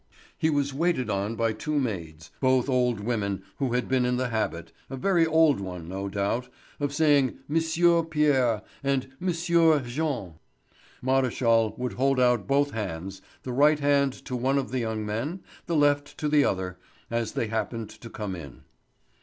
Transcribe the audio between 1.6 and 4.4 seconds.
maids, both old women who had been in the